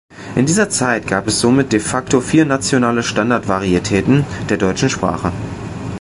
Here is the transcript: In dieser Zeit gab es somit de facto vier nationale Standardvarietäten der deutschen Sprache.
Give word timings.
In 0.35 0.47
dieser 0.47 0.67
Zeit 0.71 1.05
gab 1.05 1.27
es 1.27 1.39
somit 1.41 1.71
de 1.73 1.79
facto 1.79 2.21
vier 2.21 2.43
nationale 2.43 3.03
Standardvarietäten 3.03 4.25
der 4.49 4.57
deutschen 4.57 4.89
Sprache. 4.89 5.31